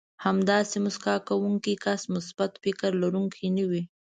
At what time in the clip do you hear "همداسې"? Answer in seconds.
0.25-0.77